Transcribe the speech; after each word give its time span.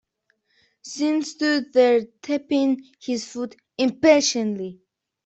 Sean 0.83 1.21
stood 1.21 1.73
there 1.73 2.03
tapping 2.23 2.81
his 2.99 3.23
foot 3.31 3.55
impatiently. 3.77 4.81